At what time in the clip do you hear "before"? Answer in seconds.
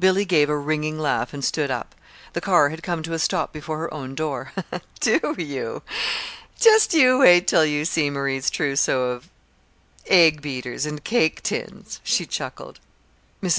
3.52-3.76